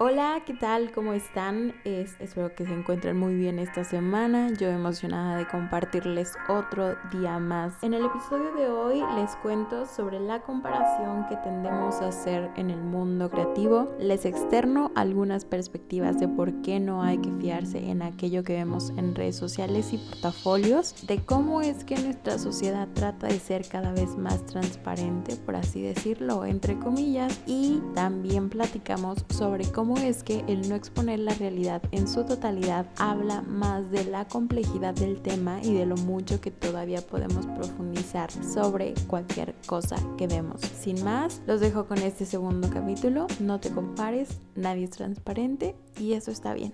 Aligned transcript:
Hola, 0.00 0.42
¿qué 0.46 0.54
tal? 0.54 0.92
¿Cómo 0.92 1.12
están? 1.12 1.74
espero 1.84 2.54
que 2.54 2.64
se 2.64 2.72
encuentren 2.72 3.16
muy 3.16 3.34
bien 3.34 3.58
esta 3.58 3.82
semana. 3.82 4.48
Yo 4.56 4.68
emocionada 4.68 5.36
de 5.36 5.48
compartirles 5.48 6.34
otro 6.48 6.94
día 7.10 7.40
más. 7.40 7.82
En 7.82 7.94
el 7.94 8.04
episodio 8.04 8.54
de 8.54 8.68
hoy 8.70 9.02
les 9.16 9.34
cuento 9.42 9.86
sobre 9.86 10.20
la 10.20 10.42
comparación 10.42 11.26
que 11.28 11.34
tendemos 11.38 11.96
a 11.96 12.10
hacer 12.10 12.48
en 12.54 12.70
el 12.70 12.80
mundo 12.80 13.28
creativo. 13.28 13.92
Les 13.98 14.24
externo 14.24 14.92
algunas 14.94 15.44
perspectivas 15.44 16.20
de 16.20 16.28
por 16.28 16.62
qué 16.62 16.78
no 16.78 17.02
hay 17.02 17.18
que 17.18 17.32
fiarse 17.32 17.90
en 17.90 18.02
aquello 18.02 18.44
que 18.44 18.52
vemos 18.52 18.90
en 18.90 19.16
redes 19.16 19.34
sociales 19.34 19.92
y 19.92 19.98
portafolios, 19.98 21.08
de 21.08 21.18
cómo 21.24 21.60
es 21.60 21.82
que 21.82 21.98
nuestra 21.98 22.38
sociedad 22.38 22.86
trata 22.94 23.26
de 23.26 23.40
ser 23.40 23.66
cada 23.66 23.90
vez 23.90 24.16
más 24.16 24.46
transparente, 24.46 25.34
por 25.34 25.56
así 25.56 25.82
decirlo, 25.82 26.44
entre 26.44 26.78
comillas, 26.78 27.40
y 27.46 27.82
también 27.96 28.48
platicamos 28.48 29.24
sobre 29.28 29.68
cómo 29.72 29.87
es 29.96 30.22
que 30.22 30.44
el 30.48 30.68
no 30.68 30.74
exponer 30.74 31.20
la 31.20 31.34
realidad 31.34 31.82
en 31.92 32.06
su 32.06 32.24
totalidad 32.24 32.86
habla 32.98 33.42
más 33.42 33.90
de 33.90 34.04
la 34.04 34.26
complejidad 34.26 34.94
del 34.94 35.20
tema 35.20 35.60
y 35.62 35.72
de 35.72 35.86
lo 35.86 35.96
mucho 35.96 36.40
que 36.40 36.50
todavía 36.50 37.00
podemos 37.00 37.46
profundizar 37.46 38.30
sobre 38.30 38.94
cualquier 39.06 39.54
cosa 39.66 39.96
que 40.16 40.26
vemos. 40.26 40.60
Sin 40.60 41.02
más, 41.04 41.40
los 41.46 41.60
dejo 41.60 41.86
con 41.86 41.98
este 41.98 42.26
segundo 42.26 42.68
capítulo. 42.70 43.26
No 43.40 43.60
te 43.60 43.70
compares, 43.70 44.28
nadie 44.54 44.84
es 44.84 44.90
transparente 44.90 45.74
y 45.98 46.12
eso 46.12 46.30
está 46.30 46.52
bien. 46.54 46.72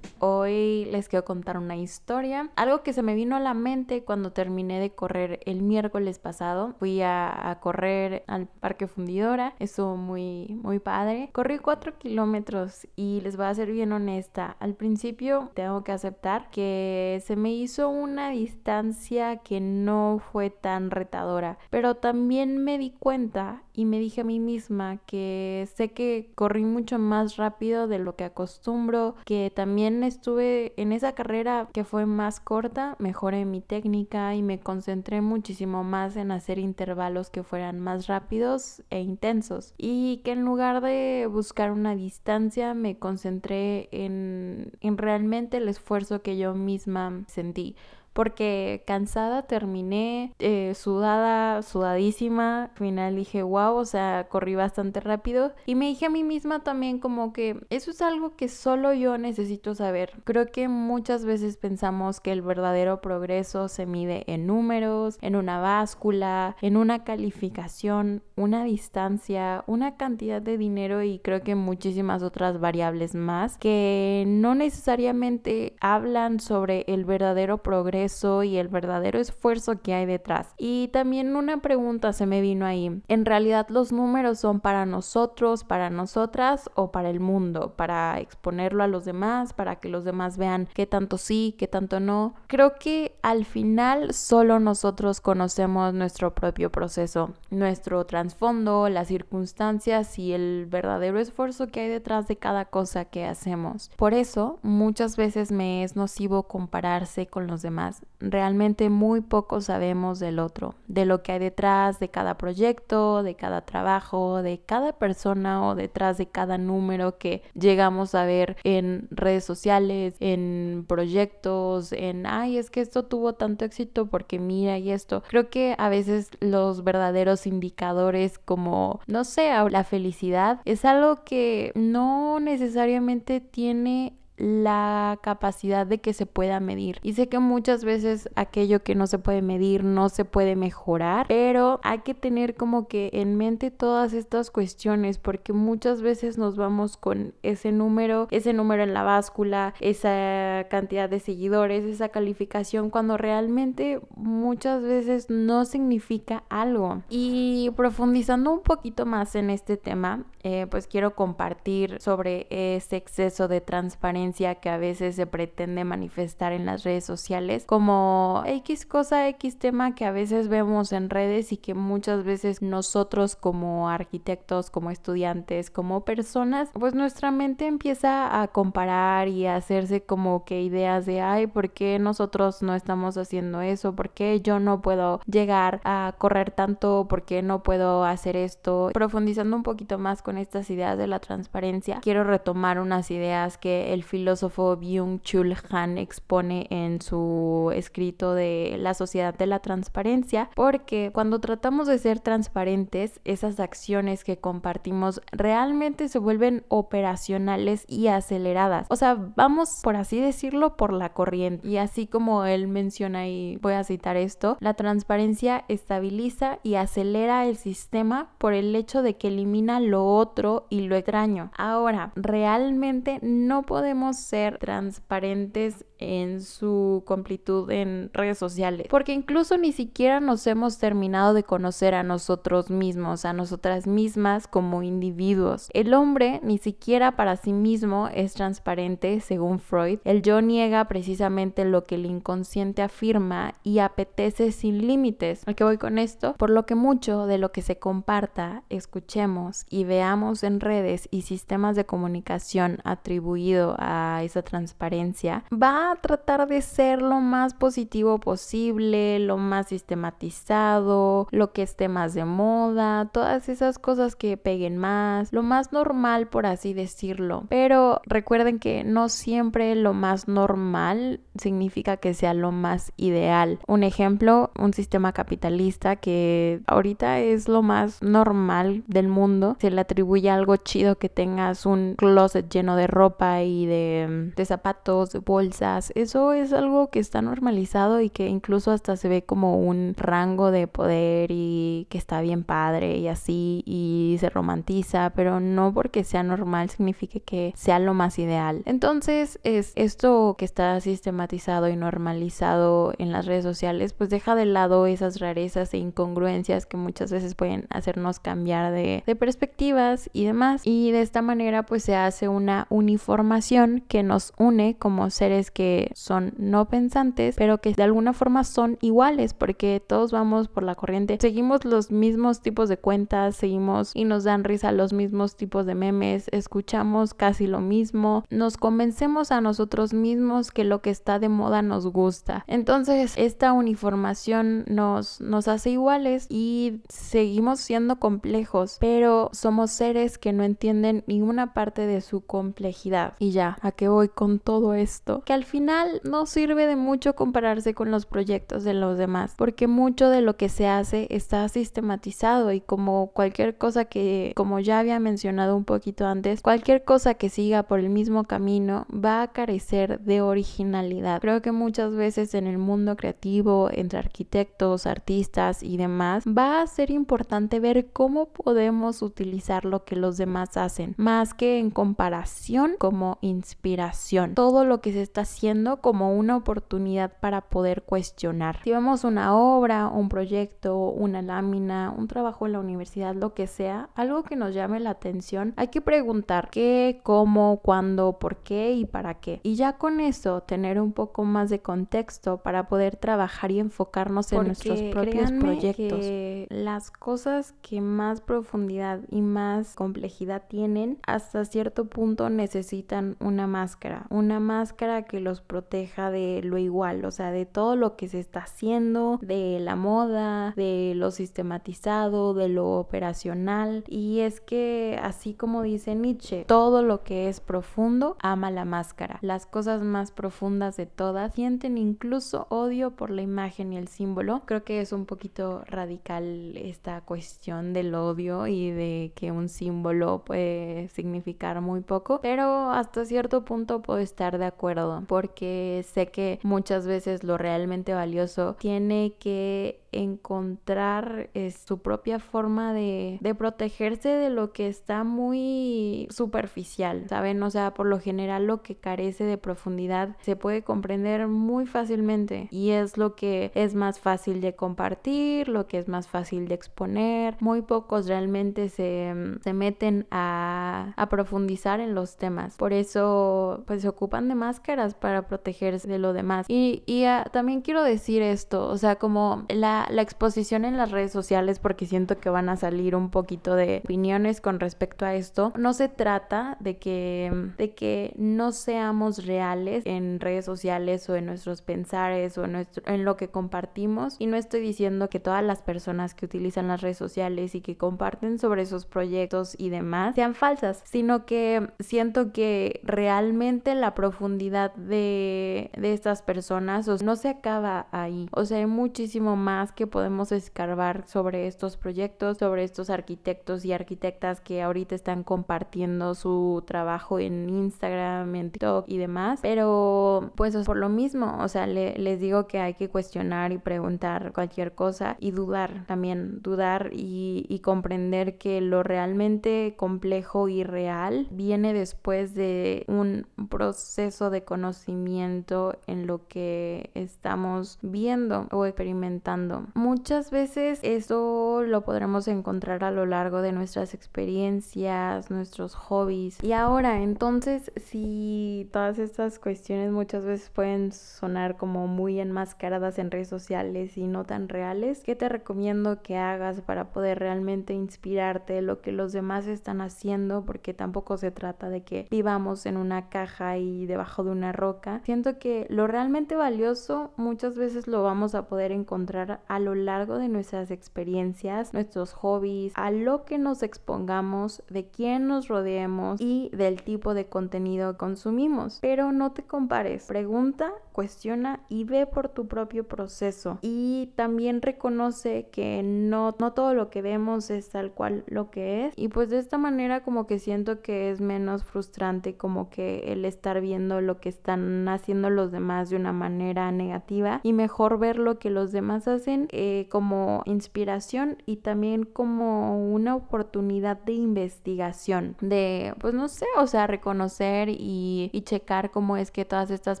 Hoy 0.24 0.84
les 0.84 1.08
quiero 1.08 1.24
contar 1.24 1.58
una 1.58 1.74
historia. 1.74 2.52
Algo 2.54 2.84
que 2.84 2.92
se 2.92 3.02
me 3.02 3.16
vino 3.16 3.34
a 3.34 3.40
la 3.40 3.54
mente 3.54 4.04
cuando 4.04 4.30
terminé 4.30 4.78
de 4.78 4.94
correr 4.94 5.40
el 5.46 5.62
miércoles 5.62 6.20
pasado. 6.20 6.76
Fui 6.78 7.02
a, 7.02 7.58
correr 7.60 8.22
al 8.28 8.46
Parque 8.46 8.86
Fundidora. 8.86 9.56
Estuvo 9.58 9.96
muy, 9.96 10.60
muy 10.62 10.78
padre. 10.78 11.30
Corrí 11.32 11.58
4 11.58 11.98
kilómetros 11.98 12.86
y 12.94 13.20
les 13.22 13.36
voy 13.36 13.46
a 13.46 13.54
ser 13.54 13.72
bien 13.72 13.90
honesta. 13.90 14.56
Al 14.60 14.76
principio 14.76 15.50
tengo 15.54 15.82
que 15.82 15.90
aceptar 15.90 16.50
que 16.50 17.20
se 17.26 17.34
me 17.34 17.50
hizo 17.52 17.88
una 17.88 18.30
distancia 18.30 19.38
que 19.38 19.60
no 19.60 20.22
fue 20.30 20.50
tan 20.50 20.92
retadora. 20.92 21.58
Pero 21.68 21.96
también 21.96 22.58
me 22.58 22.78
di 22.78 22.92
cuenta 22.92 23.64
y 23.74 23.84
me 23.84 23.98
dije 23.98 24.20
a 24.20 24.24
mí 24.24 24.38
misma 24.38 24.98
que 25.06 25.68
sé 25.74 25.92
que 25.92 26.30
corrí 26.34 26.64
mucho 26.64 26.98
más 26.98 27.36
rápido 27.36 27.88
de 27.88 27.98
lo 27.98 28.16
que 28.16 28.24
acostumbro, 28.24 29.14
que 29.24 29.52
también 29.54 30.04
estuve 30.04 30.74
en 30.76 30.92
esa 30.92 31.12
carrera 31.14 31.68
que 31.72 31.84
fue 31.84 32.06
más 32.06 32.40
corta, 32.40 32.96
mejoré 32.98 33.44
mi 33.44 33.60
técnica 33.60 34.34
y 34.34 34.42
me 34.42 34.60
concentré 34.60 35.20
muchísimo 35.20 35.84
más 35.84 36.16
en 36.16 36.30
hacer 36.30 36.58
intervalos 36.58 37.30
que 37.30 37.42
fueran 37.42 37.80
más 37.80 38.06
rápidos 38.06 38.82
e 38.90 39.00
intensos. 39.00 39.74
Y 39.78 40.18
que 40.24 40.32
en 40.32 40.44
lugar 40.44 40.82
de 40.82 41.28
buscar 41.30 41.72
una 41.72 41.94
distancia 41.94 42.74
me 42.74 42.98
concentré 42.98 43.88
en, 43.92 44.72
en 44.80 44.98
realmente 44.98 45.56
el 45.56 45.68
esfuerzo 45.68 46.22
que 46.22 46.36
yo 46.36 46.54
misma 46.54 47.24
sentí 47.26 47.76
porque 48.12 48.82
cansada 48.86 49.42
terminé, 49.42 50.34
eh, 50.38 50.74
sudada, 50.74 51.62
sudadísima. 51.62 52.64
Al 52.64 52.76
final 52.76 53.16
dije, 53.16 53.42
wow, 53.42 53.74
o 53.76 53.84
sea, 53.84 54.26
corrí 54.28 54.54
bastante 54.54 55.00
rápido. 55.00 55.52
Y 55.66 55.74
me 55.74 55.86
dije 55.86 56.06
a 56.06 56.10
mí 56.10 56.22
misma 56.24 56.62
también 56.62 56.98
como 56.98 57.32
que 57.32 57.64
eso 57.70 57.90
es 57.90 58.02
algo 58.02 58.36
que 58.36 58.48
solo 58.48 58.92
yo 58.92 59.16
necesito 59.18 59.74
saber. 59.74 60.12
Creo 60.24 60.46
que 60.46 60.68
muchas 60.68 61.24
veces 61.24 61.56
pensamos 61.56 62.20
que 62.20 62.32
el 62.32 62.42
verdadero 62.42 63.00
progreso 63.00 63.68
se 63.68 63.86
mide 63.86 64.24
en 64.26 64.46
números, 64.46 65.18
en 65.22 65.36
una 65.36 65.60
báscula, 65.60 66.56
en 66.60 66.76
una 66.76 67.04
calificación, 67.04 68.22
una 68.36 68.64
distancia, 68.64 69.64
una 69.66 69.96
cantidad 69.96 70.42
de 70.42 70.58
dinero 70.58 71.02
y 71.02 71.18
creo 71.18 71.42
que 71.42 71.54
muchísimas 71.54 72.22
otras 72.22 72.60
variables 72.60 73.14
más 73.14 73.56
que 73.56 74.24
no 74.26 74.54
necesariamente 74.54 75.76
hablan 75.80 76.40
sobre 76.40 76.84
el 76.88 77.04
verdadero 77.04 77.58
progreso 77.58 78.01
y 78.42 78.56
el 78.56 78.68
verdadero 78.68 79.18
esfuerzo 79.18 79.80
que 79.80 79.94
hay 79.94 80.06
detrás. 80.06 80.54
Y 80.58 80.88
también 80.88 81.36
una 81.36 81.60
pregunta 81.60 82.12
se 82.12 82.26
me 82.26 82.40
vino 82.40 82.66
ahí. 82.66 83.02
¿En 83.08 83.24
realidad 83.24 83.68
los 83.68 83.92
números 83.92 84.40
son 84.40 84.60
para 84.60 84.86
nosotros, 84.86 85.64
para 85.64 85.90
nosotras 85.90 86.70
o 86.74 86.90
para 86.90 87.10
el 87.10 87.20
mundo? 87.20 87.74
Para 87.76 88.18
exponerlo 88.18 88.82
a 88.82 88.88
los 88.88 89.04
demás, 89.04 89.52
para 89.52 89.76
que 89.76 89.88
los 89.88 90.04
demás 90.04 90.38
vean 90.38 90.68
qué 90.74 90.86
tanto 90.86 91.18
sí, 91.18 91.54
qué 91.58 91.68
tanto 91.68 92.00
no. 92.00 92.34
Creo 92.46 92.74
que 92.78 93.16
al 93.22 93.44
final 93.44 94.14
solo 94.14 94.58
nosotros 94.58 95.20
conocemos 95.20 95.94
nuestro 95.94 96.34
propio 96.34 96.70
proceso, 96.70 97.34
nuestro 97.50 98.04
trasfondo, 98.06 98.88
las 98.88 99.08
circunstancias 99.08 100.18
y 100.18 100.32
el 100.32 100.66
verdadero 100.66 101.18
esfuerzo 101.18 101.68
que 101.68 101.80
hay 101.80 101.88
detrás 101.88 102.28
de 102.28 102.36
cada 102.36 102.64
cosa 102.64 103.04
que 103.04 103.26
hacemos. 103.26 103.90
Por 103.96 104.14
eso 104.14 104.58
muchas 104.62 105.16
veces 105.16 105.52
me 105.52 105.84
es 105.84 105.96
nocivo 105.96 106.44
compararse 106.44 107.26
con 107.26 107.46
los 107.46 107.62
demás 107.62 107.91
Realmente 108.20 108.88
muy 108.88 109.20
poco 109.20 109.60
sabemos 109.60 110.20
del 110.20 110.38
otro, 110.38 110.74
de 110.86 111.04
lo 111.04 111.22
que 111.22 111.32
hay 111.32 111.38
detrás 111.38 111.98
de 111.98 112.08
cada 112.08 112.38
proyecto, 112.38 113.22
de 113.22 113.34
cada 113.34 113.62
trabajo, 113.62 114.42
de 114.42 114.60
cada 114.60 114.92
persona 114.92 115.66
o 115.66 115.74
detrás 115.74 116.18
de 116.18 116.26
cada 116.26 116.56
número 116.56 117.18
que 117.18 117.42
llegamos 117.54 118.14
a 118.14 118.24
ver 118.24 118.56
en 118.62 119.08
redes 119.10 119.44
sociales, 119.44 120.14
en 120.20 120.84
proyectos, 120.86 121.92
en, 121.92 122.26
ay, 122.26 122.58
es 122.58 122.70
que 122.70 122.80
esto 122.80 123.04
tuvo 123.04 123.34
tanto 123.34 123.64
éxito 123.64 124.06
porque 124.06 124.38
mira 124.38 124.78
y 124.78 124.90
esto. 124.90 125.22
Creo 125.28 125.50
que 125.50 125.74
a 125.78 125.88
veces 125.88 126.30
los 126.40 126.84
verdaderos 126.84 127.46
indicadores 127.46 128.38
como, 128.38 129.00
no 129.06 129.24
sé, 129.24 129.50
la 129.70 129.84
felicidad 129.84 130.60
es 130.64 130.84
algo 130.84 131.24
que 131.24 131.72
no 131.74 132.40
necesariamente 132.40 133.40
tiene 133.40 134.14
la 134.42 135.20
capacidad 135.22 135.86
de 135.86 136.00
que 136.00 136.12
se 136.12 136.26
pueda 136.26 136.58
medir. 136.58 136.98
Y 137.02 137.12
sé 137.12 137.28
que 137.28 137.38
muchas 137.38 137.84
veces 137.84 138.28
aquello 138.34 138.82
que 138.82 138.96
no 138.96 139.06
se 139.06 139.20
puede 139.20 139.40
medir 139.40 139.84
no 139.84 140.08
se 140.08 140.24
puede 140.24 140.56
mejorar, 140.56 141.26
pero 141.28 141.78
hay 141.84 142.00
que 142.00 142.14
tener 142.14 142.56
como 142.56 142.88
que 142.88 143.10
en 143.12 143.36
mente 143.36 143.70
todas 143.70 144.12
estas 144.12 144.50
cuestiones 144.50 145.18
porque 145.18 145.52
muchas 145.52 146.02
veces 146.02 146.38
nos 146.38 146.56
vamos 146.56 146.96
con 146.96 147.34
ese 147.44 147.70
número, 147.70 148.26
ese 148.32 148.52
número 148.52 148.82
en 148.82 148.94
la 148.94 149.04
báscula, 149.04 149.74
esa 149.78 150.66
cantidad 150.68 151.08
de 151.08 151.20
seguidores, 151.20 151.84
esa 151.84 152.08
calificación 152.08 152.90
cuando 152.90 153.16
realmente 153.16 154.00
muchas 154.16 154.82
veces 154.82 155.30
no 155.30 155.64
significa 155.64 156.42
algo. 156.48 157.02
Y 157.08 157.70
profundizando 157.76 158.52
un 158.52 158.62
poquito 158.62 159.06
más 159.06 159.36
en 159.36 159.50
este 159.50 159.76
tema, 159.76 160.24
eh, 160.42 160.66
pues 160.68 160.88
quiero 160.88 161.14
compartir 161.14 162.00
sobre 162.00 162.48
ese 162.50 162.96
exceso 162.96 163.46
de 163.46 163.60
transparencia 163.60 164.31
que 164.32 164.70
a 164.70 164.78
veces 164.78 165.16
se 165.16 165.26
pretende 165.26 165.84
manifestar 165.84 166.52
en 166.52 166.64
las 166.64 166.84
redes 166.84 167.04
sociales 167.04 167.64
como 167.66 168.42
X 168.46 168.86
cosa, 168.86 169.28
X 169.28 169.58
tema 169.58 169.94
que 169.94 170.04
a 170.04 170.10
veces 170.10 170.48
vemos 170.48 170.92
en 170.92 171.10
redes 171.10 171.52
y 171.52 171.58
que 171.58 171.74
muchas 171.74 172.24
veces 172.24 172.62
nosotros 172.62 173.36
como 173.36 173.90
arquitectos, 173.90 174.70
como 174.70 174.90
estudiantes, 174.90 175.70
como 175.70 176.04
personas, 176.04 176.70
pues 176.72 176.94
nuestra 176.94 177.30
mente 177.30 177.66
empieza 177.66 178.40
a 178.40 178.48
comparar 178.48 179.28
y 179.28 179.46
a 179.46 179.56
hacerse 179.56 180.02
como 180.02 180.44
que 180.44 180.62
ideas 180.62 181.04
de, 181.04 181.20
ay, 181.20 181.46
¿por 181.46 181.70
qué 181.70 181.98
nosotros 181.98 182.62
no 182.62 182.74
estamos 182.74 183.16
haciendo 183.16 183.60
eso? 183.60 183.94
¿Por 183.94 184.10
qué 184.10 184.40
yo 184.40 184.60
no 184.60 184.80
puedo 184.80 185.20
llegar 185.26 185.80
a 185.84 186.14
correr 186.18 186.50
tanto? 186.50 187.06
¿Por 187.08 187.24
qué 187.24 187.42
no 187.42 187.62
puedo 187.62 188.04
hacer 188.04 188.36
esto? 188.36 188.90
Profundizando 188.94 189.56
un 189.56 189.62
poquito 189.62 189.98
más 189.98 190.22
con 190.22 190.38
estas 190.38 190.70
ideas 190.70 190.96
de 190.96 191.06
la 191.06 191.18
transparencia, 191.18 192.00
quiero 192.02 192.24
retomar 192.24 192.80
unas 192.80 193.10
ideas 193.10 193.58
que 193.58 193.92
el 193.92 194.02
filósofo 194.02 194.21
Byung-Chul 194.24 195.56
Han 195.70 195.98
expone 195.98 196.66
en 196.70 197.00
su 197.00 197.70
escrito 197.74 198.34
de 198.34 198.76
La 198.78 198.94
sociedad 198.94 199.34
de 199.34 199.46
la 199.46 199.60
transparencia, 199.60 200.50
porque 200.54 201.10
cuando 201.12 201.40
tratamos 201.40 201.86
de 201.86 201.98
ser 201.98 202.20
transparentes, 202.20 203.20
esas 203.24 203.60
acciones 203.60 204.24
que 204.24 204.38
compartimos 204.38 205.20
realmente 205.30 206.08
se 206.08 206.18
vuelven 206.18 206.64
operacionales 206.68 207.84
y 207.88 208.08
aceleradas. 208.08 208.86
O 208.90 208.96
sea, 208.96 209.16
vamos, 209.36 209.80
por 209.82 209.96
así 209.96 210.20
decirlo, 210.20 210.76
por 210.76 210.92
la 210.92 211.12
corriente. 211.12 211.66
Y 211.66 211.76
así 211.76 212.06
como 212.06 212.44
él 212.44 212.68
menciona 212.68 213.28
y 213.28 213.56
voy 213.56 213.74
a 213.74 213.84
citar 213.84 214.16
esto, 214.16 214.56
la 214.60 214.74
transparencia 214.74 215.64
estabiliza 215.68 216.58
y 216.62 216.74
acelera 216.74 217.46
el 217.46 217.56
sistema 217.56 218.30
por 218.38 218.52
el 218.52 218.74
hecho 218.74 219.02
de 219.02 219.16
que 219.16 219.28
elimina 219.28 219.80
lo 219.80 220.06
otro 220.06 220.66
y 220.70 220.82
lo 220.82 220.96
extraño. 220.96 221.50
Ahora, 221.56 222.12
realmente 222.16 223.18
no 223.22 223.62
podemos 223.62 224.01
ser 224.12 224.58
transparentes 224.58 225.84
en 226.02 226.40
su 226.40 227.02
completud 227.06 227.70
en 227.70 228.10
redes 228.12 228.38
sociales, 228.38 228.86
porque 228.90 229.12
incluso 229.12 229.58
ni 229.58 229.72
siquiera 229.72 230.20
nos 230.20 230.46
hemos 230.46 230.78
terminado 230.78 231.34
de 231.34 231.44
conocer 231.44 231.94
a 231.94 232.02
nosotros 232.02 232.70
mismos, 232.70 233.24
a 233.24 233.32
nosotras 233.32 233.86
mismas 233.86 234.46
como 234.46 234.82
individuos. 234.82 235.68
El 235.72 235.94
hombre 235.94 236.40
ni 236.42 236.58
siquiera 236.58 237.16
para 237.16 237.36
sí 237.36 237.52
mismo 237.52 238.08
es 238.12 238.34
transparente, 238.34 239.20
según 239.20 239.58
Freud. 239.58 240.00
El 240.04 240.22
yo 240.22 240.40
niega 240.40 240.86
precisamente 240.86 241.64
lo 241.64 241.84
que 241.84 241.96
el 241.96 242.06
inconsciente 242.06 242.82
afirma 242.82 243.54
y 243.62 243.78
apetece 243.78 244.52
sin 244.52 244.86
límites. 244.86 245.42
¿A 245.46 245.54
qué 245.54 245.64
voy 245.64 245.78
con 245.78 245.98
esto? 245.98 246.34
Por 246.34 246.50
lo 246.50 246.66
que 246.66 246.74
mucho 246.74 247.26
de 247.26 247.38
lo 247.38 247.52
que 247.52 247.62
se 247.62 247.78
comparta, 247.78 248.64
escuchemos 248.68 249.64
y 249.68 249.84
veamos 249.84 250.42
en 250.42 250.60
redes 250.60 251.08
y 251.10 251.22
sistemas 251.22 251.76
de 251.76 251.86
comunicación 251.86 252.78
atribuido 252.84 253.76
a 253.78 254.22
esa 254.22 254.42
transparencia, 254.42 255.44
va 255.52 255.91
a 255.91 255.91
tratar 255.96 256.46
de 256.48 256.62
ser 256.62 257.02
lo 257.02 257.20
más 257.20 257.54
positivo 257.54 258.18
posible, 258.18 259.18
lo 259.18 259.36
más 259.36 259.68
sistematizado, 259.68 261.28
lo 261.30 261.52
que 261.52 261.62
esté 261.62 261.88
más 261.88 262.14
de 262.14 262.24
moda, 262.24 263.10
todas 263.12 263.48
esas 263.48 263.78
cosas 263.78 264.16
que 264.16 264.36
peguen 264.36 264.76
más, 264.76 265.32
lo 265.32 265.42
más 265.42 265.72
normal 265.72 266.28
por 266.28 266.46
así 266.46 266.74
decirlo. 266.74 267.44
Pero 267.48 268.00
recuerden 268.06 268.58
que 268.58 268.84
no 268.84 269.08
siempre 269.08 269.74
lo 269.74 269.92
más 269.92 270.28
normal 270.28 271.20
significa 271.38 271.96
que 271.96 272.14
sea 272.14 272.34
lo 272.34 272.52
más 272.52 272.92
ideal. 272.96 273.58
Un 273.66 273.82
ejemplo, 273.82 274.50
un 274.58 274.72
sistema 274.72 275.12
capitalista 275.12 275.96
que 275.96 276.60
ahorita 276.66 277.20
es 277.20 277.48
lo 277.48 277.62
más 277.62 278.02
normal 278.02 278.82
del 278.86 279.08
mundo, 279.08 279.56
se 279.60 279.70
le 279.70 279.80
atribuye 279.80 280.30
algo 280.30 280.56
chido 280.56 280.96
que 280.96 281.08
tengas 281.08 281.66
un 281.66 281.94
closet 281.96 282.48
lleno 282.48 282.76
de 282.76 282.86
ropa 282.86 283.42
y 283.42 283.66
de, 283.66 284.32
de 284.36 284.44
zapatos, 284.44 285.16
bolsas. 285.24 285.81
Eso 285.94 286.32
es 286.32 286.52
algo 286.52 286.90
que 286.90 286.98
está 286.98 287.22
normalizado 287.22 288.00
y 288.00 288.10
que 288.10 288.28
incluso 288.28 288.70
hasta 288.70 288.96
se 288.96 289.08
ve 289.08 289.22
como 289.22 289.58
un 289.58 289.94
rango 289.96 290.50
de 290.50 290.66
poder 290.66 291.30
y 291.32 291.86
que 291.90 291.98
está 291.98 292.20
bien 292.20 292.44
padre 292.44 292.98
y 292.98 293.08
así 293.08 293.62
y 293.66 294.16
se 294.20 294.30
romantiza, 294.30 295.10
pero 295.14 295.40
no 295.40 295.72
porque 295.74 296.04
sea 296.04 296.22
normal 296.22 296.70
significa 296.70 297.18
que 297.20 297.52
sea 297.56 297.78
lo 297.78 297.94
más 297.94 298.18
ideal. 298.18 298.62
Entonces, 298.66 299.40
es 299.42 299.72
esto 299.74 300.36
que 300.38 300.44
está 300.44 300.80
sistematizado 300.80 301.68
y 301.68 301.76
normalizado 301.76 302.92
en 302.98 303.12
las 303.12 303.26
redes 303.26 303.44
sociales, 303.44 303.92
pues 303.92 304.10
deja 304.10 304.34
de 304.34 304.46
lado 304.46 304.86
esas 304.86 305.20
rarezas 305.20 305.74
e 305.74 305.78
incongruencias 305.78 306.66
que 306.66 306.76
muchas 306.76 307.10
veces 307.10 307.34
pueden 307.34 307.66
hacernos 307.70 308.20
cambiar 308.20 308.72
de, 308.72 309.02
de 309.06 309.16
perspectivas 309.16 310.10
y 310.12 310.24
demás. 310.24 310.62
Y 310.64 310.90
de 310.92 311.02
esta 311.02 311.22
manera, 311.22 311.64
pues 311.64 311.82
se 311.84 311.94
hace 311.94 312.28
una 312.28 312.66
uniformación 312.68 313.82
que 313.88 314.02
nos 314.02 314.32
une 314.38 314.76
como 314.78 315.10
seres 315.10 315.50
que 315.50 315.71
son 315.94 316.34
no 316.38 316.68
pensantes, 316.68 317.36
pero 317.36 317.58
que 317.58 317.72
de 317.72 317.82
alguna 317.82 318.12
forma 318.12 318.44
son 318.44 318.78
iguales, 318.80 319.34
porque 319.34 319.82
todos 319.84 320.12
vamos 320.12 320.48
por 320.48 320.62
la 320.62 320.74
corriente, 320.74 321.18
seguimos 321.20 321.64
los 321.64 321.90
mismos 321.90 322.40
tipos 322.40 322.68
de 322.68 322.76
cuentas, 322.76 323.36
seguimos 323.36 323.92
y 323.94 324.04
nos 324.04 324.24
dan 324.24 324.44
risa 324.44 324.72
los 324.72 324.92
mismos 324.92 325.36
tipos 325.36 325.66
de 325.66 325.74
memes, 325.74 326.26
escuchamos 326.32 327.14
casi 327.14 327.46
lo 327.46 327.60
mismo, 327.60 328.24
nos 328.30 328.56
convencemos 328.56 329.30
a 329.32 329.40
nosotros 329.40 329.92
mismos 329.92 330.50
que 330.50 330.64
lo 330.64 330.82
que 330.82 330.90
está 330.90 331.18
de 331.18 331.28
moda 331.28 331.62
nos 331.62 331.86
gusta. 331.86 332.44
Entonces, 332.46 333.14
esta 333.16 333.52
uniformación 333.52 334.64
nos, 334.68 335.20
nos 335.20 335.48
hace 335.48 335.70
iguales 335.70 336.26
y 336.28 336.80
seguimos 336.88 337.60
siendo 337.60 337.98
complejos, 337.98 338.76
pero 338.80 339.30
somos 339.32 339.70
seres 339.70 340.18
que 340.18 340.32
no 340.32 340.44
entienden 340.44 341.04
ninguna 341.06 341.54
parte 341.54 341.86
de 341.86 342.00
su 342.00 342.22
complejidad. 342.22 343.14
Y 343.18 343.30
ya, 343.30 343.58
¿a 343.60 343.72
qué 343.72 343.88
voy 343.88 344.08
con 344.08 344.38
todo 344.38 344.74
esto? 344.74 345.22
Que 345.24 345.32
al 345.32 345.44
final 345.52 346.00
no 346.02 346.24
sirve 346.24 346.66
de 346.66 346.76
mucho 346.76 347.14
compararse 347.14 347.74
con 347.74 347.90
los 347.90 348.06
proyectos 348.06 348.64
de 348.64 348.72
los 348.72 348.96
demás, 348.96 349.34
porque 349.36 349.66
mucho 349.66 350.08
de 350.08 350.22
lo 350.22 350.38
que 350.38 350.48
se 350.48 350.66
hace 350.66 351.06
está 351.10 351.46
sistematizado 351.48 352.52
y 352.52 352.62
como 352.62 353.08
cualquier 353.08 353.58
cosa 353.58 353.84
que, 353.84 354.32
como 354.34 354.60
ya 354.60 354.78
había 354.78 354.98
mencionado 354.98 355.54
un 355.54 355.66
poquito 355.66 356.06
antes, 356.06 356.40
cualquier 356.40 356.84
cosa 356.84 357.14
que 357.14 357.28
siga 357.28 357.64
por 357.64 357.80
el 357.80 357.90
mismo 357.90 358.24
camino 358.24 358.86
va 358.92 359.20
a 359.20 359.32
carecer 359.32 360.00
de 360.00 360.22
originalidad. 360.22 361.20
Creo 361.20 361.42
que 361.42 361.52
muchas 361.52 361.94
veces 361.94 362.32
en 362.32 362.46
el 362.46 362.56
mundo 362.56 362.96
creativo, 362.96 363.68
entre 363.70 363.98
arquitectos, 363.98 364.86
artistas 364.86 365.62
y 365.62 365.76
demás, 365.76 366.24
va 366.26 366.62
a 366.62 366.66
ser 366.66 366.90
importante 366.90 367.60
ver 367.60 367.90
cómo 367.92 368.30
podemos 368.30 369.02
utilizar 369.02 369.66
lo 369.66 369.84
que 369.84 369.96
los 369.96 370.16
demás 370.16 370.56
hacen, 370.56 370.94
más 370.96 371.34
que 371.34 371.58
en 371.58 371.70
comparación 371.70 372.76
como 372.78 373.18
inspiración. 373.20 374.34
Todo 374.34 374.64
lo 374.64 374.80
que 374.80 374.92
se 374.92 375.02
está 375.02 375.20
haciendo 375.20 375.41
como 375.80 376.16
una 376.16 376.36
oportunidad 376.36 377.12
para 377.18 377.40
poder 377.40 377.82
cuestionar. 377.82 378.60
Si 378.62 378.70
vemos 378.70 379.02
una 379.02 379.36
obra, 379.36 379.88
un 379.88 380.08
proyecto, 380.08 380.76
una 380.88 381.20
lámina, 381.20 381.92
un 381.96 382.06
trabajo 382.06 382.46
en 382.46 382.52
la 382.52 382.60
universidad, 382.60 383.16
lo 383.16 383.34
que 383.34 383.48
sea, 383.48 383.88
algo 383.96 384.22
que 384.22 384.36
nos 384.36 384.54
llame 384.54 384.78
la 384.78 384.90
atención, 384.90 385.52
hay 385.56 385.68
que 385.68 385.80
preguntar 385.80 386.48
qué, 386.52 387.00
cómo, 387.02 387.58
cuándo, 387.62 388.18
por 388.20 388.36
qué 388.36 388.72
y 388.72 388.84
para 388.84 389.14
qué. 389.14 389.40
Y 389.42 389.56
ya 389.56 389.78
con 389.78 389.98
eso 389.98 390.42
tener 390.42 390.80
un 390.80 390.92
poco 390.92 391.24
más 391.24 391.50
de 391.50 391.60
contexto 391.60 392.38
para 392.38 392.68
poder 392.68 392.94
trabajar 392.94 393.50
y 393.50 393.58
enfocarnos 393.58 394.32
en 394.32 394.46
nuestros 394.46 394.80
propios 394.82 395.32
proyectos. 395.32 395.98
Que 395.98 396.46
las 396.50 396.92
cosas 396.92 397.54
que 397.62 397.80
más 397.80 398.20
profundidad 398.20 399.00
y 399.10 399.22
más 399.22 399.74
complejidad 399.74 400.44
tienen, 400.48 400.98
hasta 401.04 401.44
cierto 401.44 401.86
punto 401.86 402.30
necesitan 402.30 403.16
una 403.18 403.48
máscara, 403.48 404.06
una 404.10 404.38
máscara 404.38 405.02
que 405.02 405.18
los 405.20 405.31
proteja 405.40 406.10
de 406.10 406.40
lo 406.42 406.58
igual, 406.58 407.04
o 407.04 407.10
sea, 407.10 407.30
de 407.30 407.46
todo 407.46 407.76
lo 407.76 407.96
que 407.96 408.08
se 408.08 408.20
está 408.20 408.40
haciendo, 408.40 409.18
de 409.22 409.58
la 409.60 409.76
moda, 409.76 410.52
de 410.56 410.92
lo 410.96 411.10
sistematizado, 411.10 412.34
de 412.34 412.48
lo 412.48 412.72
operacional. 412.72 413.84
Y 413.88 414.20
es 414.20 414.40
que, 414.40 414.98
así 415.02 415.34
como 415.34 415.62
dice 415.62 415.94
Nietzsche, 415.94 416.44
todo 416.46 416.82
lo 416.82 417.02
que 417.02 417.28
es 417.28 417.40
profundo 417.40 418.16
ama 418.20 418.50
la 418.50 418.64
máscara. 418.64 419.18
Las 419.22 419.46
cosas 419.46 419.82
más 419.82 420.10
profundas 420.10 420.76
de 420.76 420.86
todas 420.86 421.34
sienten 421.34 421.78
incluso 421.78 422.46
odio 422.50 422.92
por 422.92 423.10
la 423.10 423.22
imagen 423.22 423.72
y 423.72 423.78
el 423.78 423.88
símbolo. 423.88 424.42
Creo 424.44 424.64
que 424.64 424.80
es 424.80 424.92
un 424.92 425.06
poquito 425.06 425.62
radical 425.66 426.56
esta 426.56 427.00
cuestión 427.02 427.72
del 427.72 427.94
odio 427.94 428.46
y 428.46 428.70
de 428.70 429.12
que 429.14 429.32
un 429.32 429.48
símbolo 429.48 430.24
puede 430.24 430.88
significar 430.88 431.60
muy 431.60 431.80
poco, 431.80 432.20
pero 432.20 432.70
hasta 432.70 433.04
cierto 433.04 433.44
punto 433.44 433.82
puedo 433.82 433.98
estar 433.98 434.38
de 434.38 434.46
acuerdo 434.46 435.02
porque 435.22 435.84
sé 435.94 436.08
que 436.08 436.40
muchas 436.42 436.84
veces 436.84 437.22
lo 437.22 437.38
realmente 437.38 437.94
valioso 437.94 438.56
tiene 438.58 439.14
que 439.20 439.81
encontrar 439.92 441.30
eh, 441.34 441.50
su 441.50 441.82
propia 441.82 442.18
forma 442.18 442.72
de, 442.72 443.18
de, 443.20 443.34
protegerse 443.34 444.08
de 444.08 444.30
lo 444.30 444.52
que 444.52 444.68
está 444.68 445.04
muy 445.04 446.08
superficial, 446.10 447.04
¿saben? 447.08 447.42
O 447.42 447.50
sea, 447.50 447.74
por 447.74 447.86
lo 447.86 448.00
general 448.00 448.46
lo 448.46 448.62
que 448.62 448.76
carece 448.76 449.24
de 449.24 449.38
profundidad 449.38 450.16
se 450.20 450.36
puede 450.36 450.62
comprender 450.62 451.28
muy 451.28 451.66
fácilmente 451.66 452.48
y 452.50 452.70
es 452.70 452.96
lo 452.96 453.14
que 453.14 453.52
es 453.54 453.74
más 453.74 454.00
fácil 454.00 454.40
de 454.40 454.54
compartir, 454.54 455.48
lo 455.48 455.66
que 455.66 455.78
es 455.78 455.88
más 455.88 456.08
fácil 456.08 456.48
de 456.48 456.54
exponer. 456.54 457.36
Muy 457.40 457.62
pocos 457.62 458.06
realmente 458.06 458.68
se, 458.68 459.14
se 459.42 459.52
meten 459.52 460.06
a, 460.10 460.94
a 460.96 461.08
profundizar 461.08 461.80
en 461.80 461.94
los 461.94 462.16
temas. 462.16 462.56
Por 462.56 462.72
eso, 462.72 463.62
pues 463.66 463.82
se 463.82 463.88
ocupan 463.88 464.28
de 464.28 464.34
máscaras 464.34 464.94
para 464.94 465.26
protegerse 465.26 465.88
de 465.88 465.98
lo 465.98 466.12
demás. 466.12 466.46
Y, 466.48 466.82
y 466.86 467.04
uh, 467.04 467.28
también 467.30 467.60
quiero 467.60 467.82
decir 467.82 468.22
esto, 468.22 468.68
o 468.68 468.76
sea, 468.78 468.96
como 468.96 469.44
la 469.90 470.02
exposición 470.02 470.64
en 470.64 470.76
las 470.76 470.90
redes 470.90 471.12
sociales 471.12 471.58
porque 471.58 471.86
siento 471.86 472.18
que 472.18 472.30
van 472.30 472.48
a 472.48 472.56
salir 472.56 472.94
un 472.94 473.10
poquito 473.10 473.54
de 473.54 473.82
opiniones 473.84 474.40
con 474.40 474.60
respecto 474.60 475.04
a 475.04 475.14
esto. 475.14 475.52
No 475.56 475.72
se 475.72 475.88
trata 475.88 476.56
de 476.60 476.78
que, 476.78 477.32
de 477.58 477.74
que 477.74 478.14
no 478.16 478.52
seamos 478.52 479.26
reales 479.26 479.84
en 479.86 480.20
redes 480.20 480.44
sociales 480.44 481.08
o 481.08 481.16
en 481.16 481.26
nuestros 481.26 481.62
pensares 481.62 482.38
o 482.38 482.44
en, 482.44 483.04
lo 483.04 483.16
que 483.16 483.28
compartimos. 483.28 484.16
Y 484.18 484.26
no 484.26 484.36
estoy 484.36 484.60
diciendo 484.60 485.08
que 485.08 485.20
todas 485.20 485.42
las 485.42 485.62
personas 485.62 486.14
que 486.14 486.26
utilizan 486.26 486.68
las 486.68 486.80
redes 486.80 486.98
sociales 486.98 487.54
y 487.54 487.60
que 487.60 487.76
comparten 487.76 488.38
sobre 488.38 488.66
sus 488.66 488.84
proyectos 488.84 489.54
y 489.58 489.70
demás 489.70 490.14
sean 490.14 490.34
falsas, 490.34 490.82
sino 490.84 491.26
que 491.26 491.68
siento 491.80 492.32
que 492.32 492.80
realmente 492.84 493.74
la 493.74 493.94
profundidad 493.94 494.74
de, 494.74 495.70
de 495.76 495.92
estas 495.92 496.22
personas 496.22 496.86
no 497.02 497.16
se 497.16 497.28
acaba 497.28 497.86
ahí. 497.90 498.28
O 498.32 498.44
sea, 498.44 498.58
hay 498.58 498.66
muchísimo 498.66 499.36
más 499.36 499.71
que 499.74 499.86
podemos 499.86 500.32
escarbar 500.32 501.06
sobre 501.06 501.46
estos 501.46 501.76
proyectos, 501.76 502.38
sobre 502.38 502.64
estos 502.64 502.90
arquitectos 502.90 503.64
y 503.64 503.72
arquitectas 503.72 504.40
que 504.40 504.62
ahorita 504.62 504.94
están 504.94 505.22
compartiendo 505.24 506.14
su 506.14 506.62
trabajo 506.66 507.18
en 507.18 507.48
Instagram, 507.48 508.34
en 508.34 508.50
TikTok 508.50 508.84
y 508.88 508.98
demás. 508.98 509.40
Pero 509.42 510.32
pues 510.36 510.56
por 510.64 510.76
lo 510.76 510.88
mismo, 510.88 511.38
o 511.40 511.48
sea, 511.48 511.66
les 511.66 512.20
digo 512.20 512.46
que 512.46 512.60
hay 512.60 512.74
que 512.74 512.88
cuestionar 512.88 513.52
y 513.52 513.58
preguntar 513.58 514.32
cualquier 514.32 514.74
cosa 514.74 515.16
y 515.20 515.30
dudar 515.30 515.84
también, 515.86 516.42
dudar 516.42 516.90
y, 516.92 517.46
y 517.48 517.60
comprender 517.60 518.38
que 518.38 518.60
lo 518.60 518.82
realmente 518.82 519.74
complejo 519.76 520.48
y 520.48 520.64
real 520.64 521.26
viene 521.30 521.72
después 521.72 522.34
de 522.34 522.84
un 522.88 523.26
proceso 523.48 524.30
de 524.30 524.44
conocimiento 524.44 525.76
en 525.86 526.06
lo 526.06 526.26
que 526.28 526.90
estamos 526.94 527.78
viendo 527.82 528.46
o 528.50 528.66
experimentando. 528.66 529.61
Muchas 529.74 530.30
veces 530.30 530.80
eso 530.82 531.62
lo 531.66 531.82
podremos 531.82 532.28
encontrar 532.28 532.84
a 532.84 532.90
lo 532.90 533.06
largo 533.06 533.42
de 533.42 533.52
nuestras 533.52 533.94
experiencias, 533.94 535.30
nuestros 535.30 535.74
hobbies. 535.74 536.42
Y 536.42 536.52
ahora, 536.52 537.02
entonces, 537.02 537.72
si 537.76 538.68
todas 538.72 538.98
estas 538.98 539.38
cuestiones 539.38 539.90
muchas 539.92 540.24
veces 540.24 540.50
pueden 540.50 540.92
sonar 540.92 541.56
como 541.56 541.86
muy 541.86 542.20
enmascaradas 542.20 542.98
en 542.98 543.10
redes 543.10 543.28
sociales 543.28 543.96
y 543.96 544.06
no 544.06 544.24
tan 544.24 544.48
reales, 544.48 545.02
¿qué 545.04 545.16
te 545.16 545.28
recomiendo 545.28 546.02
que 546.02 546.16
hagas 546.16 546.60
para 546.60 546.92
poder 546.92 547.18
realmente 547.18 547.74
inspirarte 547.74 548.62
lo 548.62 548.80
que 548.80 548.92
los 548.92 549.12
demás 549.12 549.46
están 549.46 549.80
haciendo? 549.80 550.44
Porque 550.44 550.74
tampoco 550.74 551.16
se 551.16 551.30
trata 551.30 551.68
de 551.68 551.82
que 551.82 552.06
vivamos 552.10 552.66
en 552.66 552.76
una 552.76 553.08
caja 553.08 553.58
y 553.58 553.86
debajo 553.86 554.24
de 554.24 554.30
una 554.30 554.52
roca. 554.52 555.00
Siento 555.04 555.38
que 555.38 555.66
lo 555.68 555.86
realmente 555.86 556.36
valioso 556.36 557.12
muchas 557.16 557.56
veces 557.56 557.86
lo 557.86 558.02
vamos 558.02 558.34
a 558.34 558.46
poder 558.46 558.72
encontrar 558.72 559.40
a 559.52 559.58
lo 559.58 559.74
largo 559.74 560.16
de 560.16 560.30
nuestras 560.30 560.70
experiencias, 560.70 561.74
nuestros 561.74 562.14
hobbies, 562.14 562.72
a 562.74 562.90
lo 562.90 563.26
que 563.26 563.36
nos 563.36 563.62
expongamos, 563.62 564.62
de 564.70 564.86
quién 564.86 565.28
nos 565.28 565.48
rodeemos 565.48 566.18
y 566.22 566.48
del 566.54 566.82
tipo 566.82 567.12
de 567.12 567.26
contenido 567.26 567.92
que 567.92 567.98
consumimos. 567.98 568.78
Pero 568.80 569.12
no 569.12 569.32
te 569.32 569.42
compares, 569.42 570.06
pregunta, 570.06 570.72
cuestiona 570.92 571.60
y 571.68 571.84
ve 571.84 572.06
por 572.06 572.30
tu 572.30 572.48
propio 572.48 572.88
proceso. 572.88 573.58
Y 573.60 574.10
también 574.16 574.62
reconoce 574.62 575.48
que 575.52 575.82
no, 575.82 576.34
no 576.38 576.54
todo 576.54 576.72
lo 576.72 576.88
que 576.88 577.02
vemos 577.02 577.50
es 577.50 577.68
tal 577.68 577.92
cual 577.92 578.24
lo 578.28 578.50
que 578.50 578.86
es. 578.86 578.94
Y 578.96 579.08
pues 579.08 579.28
de 579.28 579.38
esta 579.38 579.58
manera 579.58 580.02
como 580.02 580.26
que 580.26 580.38
siento 580.38 580.80
que 580.80 581.10
es 581.10 581.20
menos 581.20 581.62
frustrante 581.62 582.38
como 582.38 582.70
que 582.70 583.12
el 583.12 583.26
estar 583.26 583.60
viendo 583.60 584.00
lo 584.00 584.18
que 584.18 584.30
están 584.30 584.88
haciendo 584.88 585.28
los 585.28 585.52
demás 585.52 585.90
de 585.90 585.96
una 585.96 586.14
manera 586.14 586.72
negativa 586.72 587.40
y 587.42 587.52
mejor 587.52 587.98
ver 587.98 588.18
lo 588.18 588.38
que 588.38 588.48
los 588.48 588.72
demás 588.72 589.08
hacen 589.08 589.41
eh, 589.50 589.86
como 589.90 590.42
inspiración 590.46 591.38
y 591.46 591.56
también 591.56 592.04
como 592.04 592.92
una 592.92 593.14
oportunidad 593.14 593.98
de 593.98 594.12
investigación, 594.12 595.36
de 595.40 595.94
pues 595.98 596.14
no 596.14 596.28
sé, 596.28 596.46
o 596.58 596.66
sea, 596.66 596.86
reconocer 596.86 597.68
y, 597.68 598.30
y 598.32 598.42
checar 598.42 598.90
cómo 598.90 599.16
es 599.16 599.30
que 599.30 599.44
todas 599.44 599.70
estas 599.70 600.00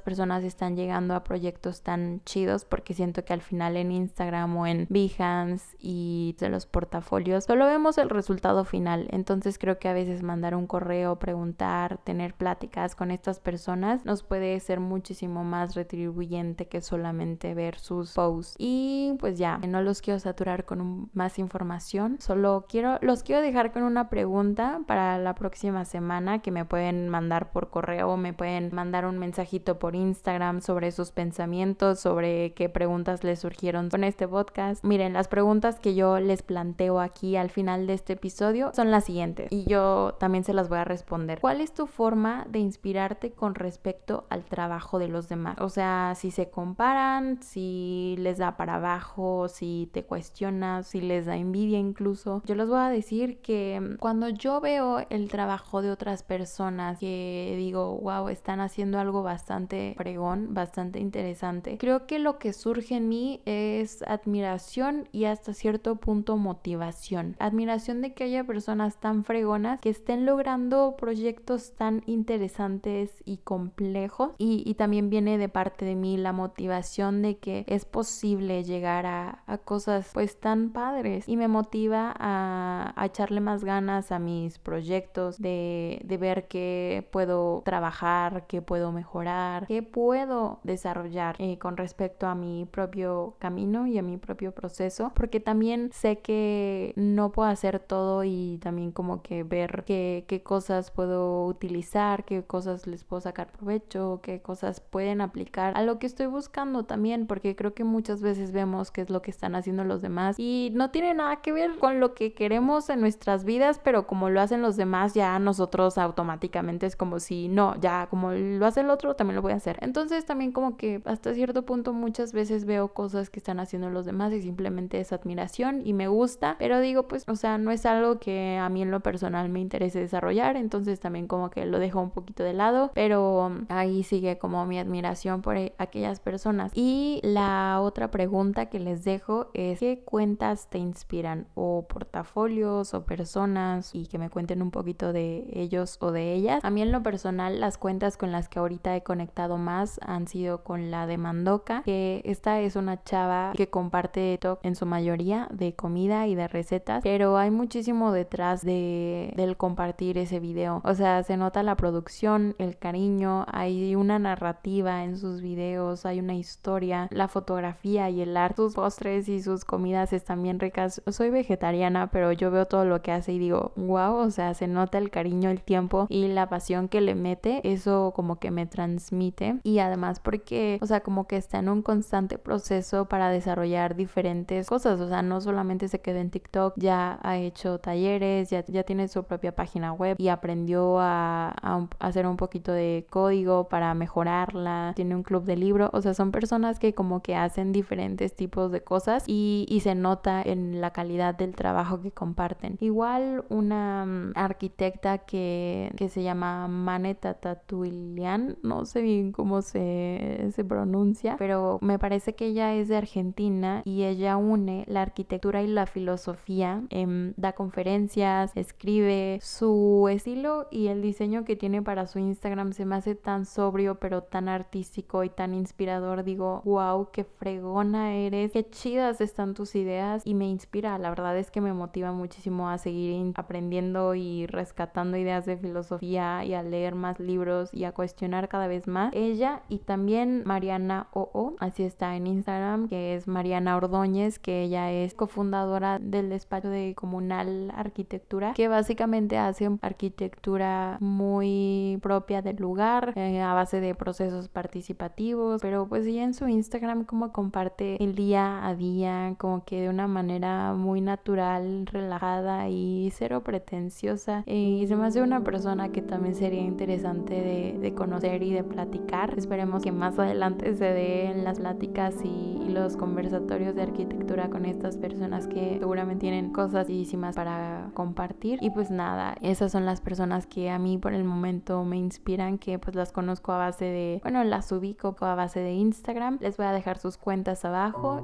personas 0.00 0.44
están 0.44 0.76
llegando 0.76 1.14
a 1.14 1.24
proyectos 1.24 1.82
tan 1.82 2.22
chidos 2.24 2.64
porque 2.64 2.94
siento 2.94 3.24
que 3.24 3.32
al 3.32 3.42
final 3.42 3.76
en 3.76 3.92
Instagram 3.92 4.56
o 4.56 4.66
en 4.66 4.86
Behance 4.88 5.76
y 5.78 6.36
de 6.38 6.48
los 6.48 6.66
portafolios 6.66 7.44
solo 7.44 7.66
vemos 7.66 7.98
el 7.98 8.10
resultado 8.10 8.64
final, 8.64 9.08
entonces 9.10 9.58
creo 9.58 9.78
que 9.78 9.88
a 9.88 9.92
veces 9.92 10.22
mandar 10.22 10.54
un 10.54 10.66
correo, 10.66 11.18
preguntar, 11.18 11.98
tener 12.04 12.34
pláticas 12.34 12.94
con 12.94 13.10
estas 13.10 13.40
personas 13.40 14.04
nos 14.04 14.22
puede 14.22 14.58
ser 14.60 14.80
muchísimo 14.80 15.44
más 15.44 15.74
retribuyente 15.74 16.66
que 16.66 16.80
solamente 16.80 17.54
ver 17.54 17.78
sus 17.78 18.12
posts. 18.12 18.54
Y 18.58 19.16
pues 19.22 19.38
ya, 19.38 19.56
no 19.58 19.80
los 19.80 20.02
quiero 20.02 20.18
saturar 20.18 20.66
con 20.66 21.08
más 21.14 21.38
información, 21.38 22.18
solo 22.20 22.66
quiero, 22.68 22.98
los 23.00 23.22
quiero 23.22 23.40
dejar 23.40 23.72
con 23.72 23.84
una 23.84 24.10
pregunta 24.10 24.80
para 24.86 25.16
la 25.16 25.34
próxima 25.34 25.84
semana 25.84 26.40
que 26.42 26.50
me 26.50 26.64
pueden 26.64 27.08
mandar 27.08 27.52
por 27.52 27.70
correo 27.70 28.02
me 28.16 28.32
pueden 28.32 28.74
mandar 28.74 29.06
un 29.06 29.18
mensajito 29.18 29.78
por 29.78 29.94
Instagram 29.94 30.60
sobre 30.60 30.90
sus 30.92 31.10
pensamientos, 31.10 32.00
sobre 32.00 32.52
qué 32.54 32.68
preguntas 32.68 33.24
les 33.24 33.40
surgieron 33.40 33.90
con 33.90 34.04
este 34.04 34.26
podcast. 34.26 34.84
Miren, 34.84 35.12
las 35.12 35.28
preguntas 35.28 35.78
que 35.78 35.94
yo 35.94 36.18
les 36.18 36.42
planteo 36.42 37.00
aquí 37.00 37.36
al 37.36 37.50
final 37.50 37.86
de 37.86 37.94
este 37.94 38.14
episodio 38.14 38.72
son 38.74 38.90
las 38.90 39.04
siguientes 39.04 39.52
y 39.52 39.64
yo 39.64 40.16
también 40.18 40.44
se 40.44 40.54
las 40.54 40.68
voy 40.68 40.78
a 40.78 40.84
responder. 40.84 41.40
¿Cuál 41.40 41.60
es 41.60 41.72
tu 41.72 41.86
forma 41.86 42.46
de 42.48 42.58
inspirarte 42.58 43.32
con 43.32 43.54
respecto 43.54 44.26
al 44.30 44.44
trabajo 44.44 44.98
de 44.98 45.08
los 45.08 45.28
demás? 45.28 45.56
O 45.60 45.68
sea, 45.68 46.14
si 46.16 46.30
se 46.30 46.50
comparan, 46.50 47.42
si 47.42 48.16
les 48.18 48.38
da 48.38 48.56
para 48.56 48.76
abajo, 48.76 49.11
si 49.48 49.88
te 49.92 50.04
cuestionas, 50.04 50.86
si 50.86 51.00
les 51.00 51.26
da 51.26 51.36
envidia 51.36 51.78
incluso. 51.78 52.42
Yo 52.44 52.54
les 52.54 52.68
voy 52.68 52.78
a 52.78 52.88
decir 52.88 53.38
que 53.40 53.96
cuando 54.00 54.28
yo 54.28 54.60
veo 54.60 55.04
el 55.10 55.28
trabajo 55.28 55.82
de 55.82 55.90
otras 55.90 56.22
personas 56.22 56.98
que 56.98 57.54
digo, 57.56 57.98
wow, 57.98 58.28
están 58.28 58.60
haciendo 58.60 58.98
algo 58.98 59.22
bastante 59.22 59.94
fregón, 59.96 60.54
bastante 60.54 60.98
interesante, 60.98 61.76
creo 61.78 62.06
que 62.06 62.18
lo 62.18 62.38
que 62.38 62.52
surge 62.52 62.96
en 62.96 63.08
mí 63.08 63.42
es 63.44 64.02
admiración 64.04 65.08
y 65.12 65.24
hasta 65.24 65.52
cierto 65.52 65.96
punto 65.96 66.36
motivación. 66.36 67.36
Admiración 67.38 68.00
de 68.00 68.14
que 68.14 68.24
haya 68.24 68.44
personas 68.44 68.98
tan 68.98 69.24
fregonas 69.24 69.80
que 69.80 69.90
estén 69.90 70.24
logrando 70.26 70.96
proyectos 70.96 71.74
tan 71.74 72.02
interesantes 72.06 73.22
y 73.24 73.38
complejos 73.38 74.30
y, 74.38 74.62
y 74.66 74.74
también 74.74 75.10
viene 75.10 75.38
de 75.38 75.48
parte 75.48 75.84
de 75.84 75.94
mí 75.94 76.16
la 76.16 76.32
motivación 76.32 77.22
de 77.22 77.38
que 77.38 77.64
es 77.68 77.84
posible 77.84 78.64
llegar 78.64 79.01
a, 79.06 79.42
a 79.46 79.58
cosas 79.58 80.10
pues 80.12 80.38
tan 80.38 80.70
padres. 80.70 81.28
Y 81.28 81.36
me 81.36 81.48
motiva 81.48 82.14
a, 82.18 82.92
a, 82.96 83.06
echarle 83.06 83.40
más 83.40 83.64
ganas 83.64 84.12
a 84.12 84.18
mis 84.18 84.58
proyectos 84.58 85.40
de, 85.40 86.00
de 86.04 86.16
ver 86.16 86.48
qué 86.48 87.08
puedo 87.10 87.62
trabajar, 87.64 88.46
qué 88.46 88.62
puedo 88.62 88.92
mejorar, 88.92 89.66
qué 89.66 89.82
puedo 89.82 90.60
desarrollar 90.62 91.36
eh, 91.38 91.58
con 91.58 91.76
respecto 91.76 92.26
a 92.26 92.34
mi 92.34 92.66
propio 92.66 93.34
camino 93.38 93.86
y 93.86 93.98
a 93.98 94.02
mi 94.02 94.16
propio 94.16 94.52
proceso. 94.52 95.12
Porque 95.14 95.40
también 95.40 95.90
sé 95.92 96.20
que 96.20 96.92
no 96.96 97.32
puedo 97.32 97.48
hacer 97.48 97.80
todo 97.80 98.24
y 98.24 98.58
también 98.62 98.92
como 98.92 99.22
que 99.22 99.42
ver 99.42 99.84
qué, 99.86 100.24
qué 100.28 100.42
cosas 100.42 100.90
puedo 100.90 101.46
utilizar, 101.46 102.24
qué 102.24 102.44
cosas 102.44 102.86
les 102.86 103.04
puedo 103.04 103.20
sacar 103.20 103.50
provecho, 103.50 104.20
qué 104.22 104.40
cosas 104.40 104.80
pueden 104.80 105.20
aplicar 105.20 105.76
a 105.76 105.82
lo 105.82 105.98
que 105.98 106.06
estoy 106.06 106.26
buscando 106.26 106.84
también, 106.84 107.26
porque 107.26 107.56
creo 107.56 107.74
que 107.74 107.84
muchas 107.84 108.22
veces 108.22 108.52
vemos 108.52 108.90
qué 108.92 109.00
es 109.00 109.10
lo 109.10 109.22
que 109.22 109.30
están 109.30 109.54
haciendo 109.54 109.84
los 109.84 110.02
demás 110.02 110.36
y 110.38 110.70
no 110.74 110.90
tiene 110.90 111.14
nada 111.14 111.36
que 111.36 111.52
ver 111.52 111.78
con 111.78 112.00
lo 112.00 112.14
que 112.14 112.34
queremos 112.34 112.88
en 112.90 113.00
nuestras 113.00 113.44
vidas, 113.44 113.80
pero 113.82 114.06
como 114.06 114.30
lo 114.30 114.40
hacen 114.40 114.62
los 114.62 114.76
demás, 114.76 115.14
ya 115.14 115.38
nosotros 115.38 115.98
automáticamente 115.98 116.86
es 116.86 116.96
como 116.96 117.20
si 117.20 117.48
no, 117.48 117.78
ya 117.80 118.06
como 118.08 118.32
lo 118.32 118.66
hace 118.66 118.80
el 118.80 118.90
otro, 118.90 119.14
también 119.14 119.36
lo 119.36 119.42
voy 119.42 119.52
a 119.52 119.56
hacer. 119.56 119.78
Entonces 119.80 120.24
también 120.24 120.52
como 120.52 120.76
que 120.76 121.02
hasta 121.04 121.34
cierto 121.34 121.64
punto 121.64 121.92
muchas 121.92 122.32
veces 122.32 122.64
veo 122.64 122.88
cosas 122.88 123.30
que 123.30 123.40
están 123.40 123.60
haciendo 123.60 123.90
los 123.90 124.06
demás 124.06 124.32
y 124.32 124.42
simplemente 124.42 125.00
es 125.00 125.12
admiración 125.12 125.82
y 125.84 125.92
me 125.92 126.08
gusta, 126.08 126.56
pero 126.58 126.80
digo 126.80 127.08
pues, 127.08 127.24
o 127.28 127.36
sea, 127.36 127.58
no 127.58 127.70
es 127.70 127.86
algo 127.86 128.18
que 128.18 128.58
a 128.58 128.68
mí 128.68 128.82
en 128.82 128.90
lo 128.90 129.00
personal 129.00 129.48
me 129.48 129.60
interese 129.60 130.00
desarrollar, 130.00 130.56
entonces 130.56 131.00
también 131.00 131.26
como 131.26 131.50
que 131.50 131.66
lo 131.66 131.78
dejo 131.78 132.00
un 132.00 132.10
poquito 132.10 132.42
de 132.42 132.52
lado, 132.52 132.90
pero 132.94 133.52
ahí 133.68 134.02
sigue 134.02 134.38
como 134.38 134.66
mi 134.66 134.78
admiración 134.78 135.42
por 135.42 135.56
aquellas 135.78 136.20
personas. 136.20 136.72
Y 136.74 137.20
la 137.22 137.80
otra 137.80 138.10
pregunta 138.10 138.66
que 138.66 138.80
les 138.84 139.04
dejo 139.04 139.50
es 139.54 139.80
¿qué 139.80 140.02
cuentas 140.04 140.68
te 140.70 140.78
inspiran? 140.78 141.46
O 141.54 141.86
portafolios 141.88 142.94
o 142.94 143.04
personas 143.04 143.94
y 143.94 144.06
que 144.06 144.18
me 144.18 144.30
cuenten 144.30 144.62
un 144.62 144.70
poquito 144.70 145.12
de 145.12 145.48
ellos 145.52 145.98
o 146.00 146.12
de 146.12 146.32
ellas. 146.32 146.64
A 146.64 146.70
mí 146.70 146.82
en 146.82 146.92
lo 146.92 147.02
personal 147.02 147.60
las 147.60 147.78
cuentas 147.78 148.16
con 148.16 148.32
las 148.32 148.48
que 148.48 148.58
ahorita 148.58 148.96
he 148.96 149.02
conectado 149.02 149.58
más 149.58 149.98
han 150.02 150.28
sido 150.28 150.62
con 150.62 150.90
la 150.90 151.06
de 151.06 151.18
Mandoka, 151.18 151.82
que 151.82 152.22
esta 152.24 152.60
es 152.60 152.76
una 152.76 153.02
chava 153.02 153.52
que 153.56 153.68
comparte 153.68 154.38
top 154.40 154.60
en 154.62 154.76
su 154.76 154.86
mayoría 154.86 155.48
de 155.52 155.74
comida 155.74 156.26
y 156.26 156.34
de 156.34 156.48
recetas, 156.48 157.02
pero 157.02 157.36
hay 157.36 157.50
muchísimo 157.50 158.12
detrás 158.12 158.64
de, 158.64 159.32
del 159.36 159.56
compartir 159.56 160.18
ese 160.18 160.40
video. 160.40 160.80
O 160.84 160.94
sea, 160.94 161.22
se 161.22 161.36
nota 161.36 161.62
la 161.62 161.76
producción, 161.76 162.54
el 162.58 162.78
cariño, 162.78 163.44
hay 163.48 163.94
una 163.94 164.18
narrativa 164.18 165.04
en 165.04 165.18
sus 165.18 165.40
videos, 165.40 166.06
hay 166.06 166.20
una 166.20 166.34
historia, 166.34 167.08
la 167.10 167.28
fotografía 167.28 168.08
y 168.10 168.20
el 168.20 168.36
arte, 168.36 168.62
postres 168.74 169.28
y 169.28 169.42
sus 169.42 169.64
comidas 169.64 170.12
están 170.12 170.42
bien 170.42 170.60
ricas. 170.60 171.02
Soy 171.10 171.30
vegetariana, 171.30 172.10
pero 172.10 172.32
yo 172.32 172.50
veo 172.50 172.66
todo 172.66 172.84
lo 172.84 173.02
que 173.02 173.12
hace 173.12 173.32
y 173.32 173.38
digo, 173.38 173.72
wow, 173.76 174.16
o 174.16 174.30
sea, 174.30 174.54
se 174.54 174.66
nota 174.66 174.98
el 174.98 175.10
cariño, 175.10 175.50
el 175.50 175.62
tiempo 175.62 176.06
y 176.08 176.28
la 176.28 176.48
pasión 176.48 176.88
que 176.88 177.00
le 177.00 177.14
mete, 177.14 177.60
eso 177.64 178.12
como 178.14 178.38
que 178.38 178.50
me 178.50 178.66
transmite. 178.66 179.58
Y 179.62 179.78
además 179.78 180.20
porque, 180.20 180.78
o 180.80 180.86
sea, 180.86 181.00
como 181.00 181.26
que 181.26 181.36
está 181.36 181.58
en 181.58 181.68
un 181.68 181.82
constante 181.82 182.38
proceso 182.38 183.06
para 183.06 183.30
desarrollar 183.30 183.96
diferentes 183.96 184.68
cosas, 184.68 185.00
o 185.00 185.08
sea, 185.08 185.22
no 185.22 185.40
solamente 185.40 185.88
se 185.88 186.00
queda 186.00 186.20
en 186.20 186.30
TikTok, 186.30 186.74
ya 186.76 187.18
ha 187.22 187.36
hecho 187.36 187.78
talleres, 187.78 188.50
ya, 188.50 188.62
tiene 188.84 189.08
su 189.08 189.24
propia 189.24 189.54
página 189.54 189.92
web 189.92 190.16
y 190.18 190.28
aprendió 190.28 190.98
a, 190.98 191.48
a, 191.50 191.76
a 191.76 192.06
hacer 192.06 192.26
un 192.26 192.36
poquito 192.36 192.72
de 192.72 193.06
código 193.10 193.68
para 193.68 193.94
mejorarla, 193.94 194.92
tiene 194.96 195.14
un 195.14 195.22
club 195.22 195.44
de 195.44 195.56
libro, 195.56 195.90
o 195.92 196.00
sea, 196.00 196.14
son 196.14 196.32
personas 196.32 196.78
que 196.78 196.94
como 196.94 197.22
que 197.22 197.34
hacen 197.34 197.72
diferentes 197.72 198.34
tipos 198.34 198.61
de 198.68 198.82
cosas 198.82 199.24
y, 199.26 199.66
se 199.82 199.96
nota 199.96 200.40
en 200.40 200.80
la 200.80 200.92
calidad 200.92 201.34
del 201.34 201.56
trabajo 201.56 202.00
que 202.00 202.12
comparten. 202.12 202.76
Igual 202.80 203.44
una 203.48 204.04
um, 204.04 204.32
arquitecta 204.36 205.18
que, 205.18 205.90
que 205.96 206.08
se 206.08 206.22
llama 206.22 206.68
Maneta 206.68 207.34
Tatuilian, 207.34 208.58
no 208.62 208.84
sé 208.84 209.02
bien 209.02 209.32
cómo 209.32 209.60
se, 209.60 210.50
se 210.54 210.64
pronuncia, 210.64 211.34
pero 211.36 211.78
me 211.80 211.98
parece 211.98 212.36
que 212.36 212.46
ella 212.46 212.74
es 212.74 212.86
de 212.86 212.96
Argentina 212.96 213.82
y 213.84 214.04
ella 214.04 214.36
une 214.36 214.84
la 214.86 215.02
arquitectura 215.02 215.62
y 215.62 215.66
la 215.66 215.86
filosofía, 215.86 216.82
eh, 216.90 217.32
da 217.36 217.54
conferencias, 217.54 218.52
escribe, 218.54 219.40
su 219.42 220.08
estilo 220.08 220.68
y 220.70 220.88
el 220.88 221.02
diseño 221.02 221.44
que 221.44 221.56
tiene 221.56 221.82
para 221.82 222.06
su 222.06 222.18
Instagram 222.18 222.72
se 222.72 222.84
me 222.84 222.96
hace 222.96 223.14
tan 223.14 223.46
sobrio 223.46 223.96
pero 223.96 224.22
tan 224.22 224.48
artístico 224.48 225.24
y 225.24 225.30
tan 225.30 225.54
inspirador. 225.54 226.24
Digo, 226.24 226.62
wow, 226.64 227.08
qué 227.12 227.24
fregona 227.24 228.14
eres 228.14 228.51
qué 228.52 228.68
chidas 228.68 229.20
están 229.20 229.54
tus 229.54 229.74
ideas 229.74 230.22
y 230.26 230.34
me 230.34 230.46
inspira. 230.46 230.98
La 230.98 231.08
verdad 231.08 231.36
es 231.38 231.50
que 231.50 231.60
me 231.60 231.72
motiva 231.72 232.12
muchísimo 232.12 232.68
a 232.68 232.76
seguir 232.76 233.32
aprendiendo 233.34 234.14
y 234.14 234.46
rescatando 234.46 235.16
ideas 235.16 235.46
de 235.46 235.56
filosofía 235.56 236.44
y 236.44 236.52
a 236.52 236.62
leer 236.62 236.94
más 236.94 237.18
libros 237.18 237.70
y 237.72 237.84
a 237.84 237.92
cuestionar 237.92 238.48
cada 238.48 238.66
vez 238.66 238.86
más. 238.86 239.12
Ella 239.14 239.62
y 239.68 239.78
también 239.78 240.42
Mariana 240.44 241.08
OO, 241.12 241.56
así 241.60 241.82
está 241.82 242.14
en 242.14 242.26
Instagram, 242.26 242.88
que 242.88 243.14
es 243.14 243.26
Mariana 243.26 243.76
Ordóñez, 243.76 244.38
que 244.38 244.62
ella 244.62 244.92
es 244.92 245.14
cofundadora 245.14 245.98
del 245.98 246.28
despacho 246.28 246.68
de 246.68 246.94
Comunal 246.94 247.72
Arquitectura, 247.74 248.52
que 248.52 248.68
básicamente 248.68 249.38
hace 249.38 249.70
arquitectura 249.80 250.98
muy 251.00 251.98
propia 252.02 252.42
del 252.42 252.56
lugar, 252.56 253.14
eh, 253.16 253.40
a 253.40 253.54
base 253.54 253.80
de 253.80 253.94
procesos 253.94 254.48
participativos, 254.48 255.62
pero 255.62 255.88
pues 255.88 256.06
ella 256.06 256.24
en 256.24 256.34
su 256.34 256.48
Instagram 256.48 257.04
como 257.04 257.32
comparte 257.32 257.96
el 258.02 258.14
día 258.14 258.31
a 258.34 258.74
día, 258.74 259.34
como 259.38 259.64
que 259.64 259.82
de 259.82 259.88
una 259.88 260.06
manera 260.06 260.74
muy 260.74 261.00
natural, 261.00 261.86
relajada 261.86 262.68
y 262.68 263.10
cero 263.12 263.42
pretenciosa. 263.42 264.44
y 264.46 264.86
se 264.86 264.96
me 264.96 265.06
hace 265.06 265.22
una 265.22 265.42
persona 265.42 265.90
que 265.90 266.02
también 266.02 266.34
sería 266.34 266.62
interesante 266.62 267.34
de, 267.34 267.78
de 267.78 267.94
conocer 267.94 268.42
y 268.42 268.52
de 268.52 268.64
platicar. 268.64 269.34
Esperemos 269.36 269.82
que 269.82 269.92
más 269.92 270.18
adelante 270.18 270.74
se 270.74 270.84
den 270.84 271.44
las 271.44 271.58
pláticas 271.58 272.14
y, 272.24 272.52
los 272.72 272.96
conversatorios 272.96 273.74
de 273.74 273.82
arquitectura 273.82 274.48
con 274.48 274.64
estas 274.64 274.96
personas 274.96 275.46
que 275.46 275.76
seguramente 275.78 276.22
tienen 276.22 276.52
cosas 276.52 276.86
bellísimas 276.86 277.36
para 277.36 277.90
compartir. 277.92 278.58
Y 278.62 278.70
pues 278.70 278.90
nada, 278.90 279.36
esas 279.42 279.72
son 279.72 279.84
las 279.84 280.00
personas 280.00 280.46
que 280.46 280.70
a 280.70 280.78
mí 280.78 280.96
por 280.96 281.12
el 281.12 281.24
momento 281.24 281.84
me 281.84 281.98
inspiran, 281.98 282.58
que 282.58 282.78
pues 282.78 282.96
las 282.96 283.12
conozco 283.12 283.52
a 283.52 283.58
base 283.58 283.84
de, 283.84 284.20
bueno, 284.22 284.42
las 284.44 284.72
ubico 284.72 285.14
a 285.20 285.34
base 285.34 285.60
de 285.60 285.72
Instagram. 285.74 286.38
Les 286.40 286.56
voy 286.56 286.66
a 286.66 286.72
dejar 286.72 286.98
sus 286.98 287.18
cuentas 287.18 287.64
abajo. 287.64 288.21